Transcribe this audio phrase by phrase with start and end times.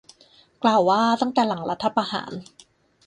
[0.63, 2.31] กล่าวว่า ตั้งแต่หลังรัฐประหาร